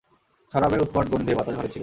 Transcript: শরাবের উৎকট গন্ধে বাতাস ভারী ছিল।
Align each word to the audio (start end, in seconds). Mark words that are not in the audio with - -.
শরাবের 0.53 0.83
উৎকট 0.83 1.05
গন্ধে 1.11 1.33
বাতাস 1.37 1.55
ভারী 1.55 1.69
ছিল। 1.73 1.79